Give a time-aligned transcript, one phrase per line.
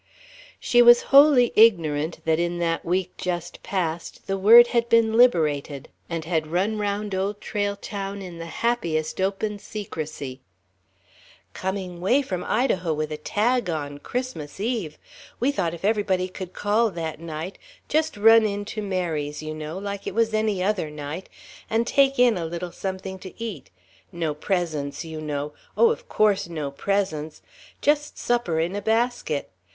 [0.59, 5.89] She was wholly ignorant that in that week just passed the word had been liberated
[6.09, 10.41] and had run round Old Trail Town in the happiest open secrecy:"...
[11.53, 14.97] coming way from Idaho, with a tag on, Christmas Eve.
[15.39, 20.07] We thought if everybody could call that night just run into Mary's, you know, like
[20.07, 21.29] it was any other night,
[21.69, 23.69] and take in a little something to eat
[24.11, 25.53] no presents, you know...
[25.77, 27.43] oh, of course, no presents!
[27.83, 29.51] Just supper, in a basket.